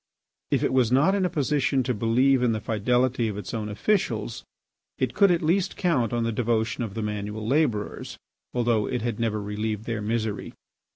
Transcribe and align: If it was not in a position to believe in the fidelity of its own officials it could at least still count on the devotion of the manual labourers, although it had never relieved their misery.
If 0.49 0.63
it 0.63 0.73
was 0.73 0.91
not 0.91 1.13
in 1.13 1.25
a 1.25 1.29
position 1.29 1.83
to 1.83 1.93
believe 1.93 2.41
in 2.41 2.53
the 2.53 2.59
fidelity 2.59 3.27
of 3.27 3.37
its 3.37 3.53
own 3.53 3.69
officials 3.69 4.43
it 4.97 5.13
could 5.13 5.29
at 5.29 5.43
least 5.43 5.73
still 5.73 5.79
count 5.83 6.11
on 6.11 6.23
the 6.23 6.31
devotion 6.31 6.83
of 6.83 6.95
the 6.95 7.03
manual 7.03 7.45
labourers, 7.47 8.17
although 8.51 8.87
it 8.87 9.03
had 9.03 9.19
never 9.19 9.39
relieved 9.39 9.85
their 9.85 10.01
misery. 10.01 10.53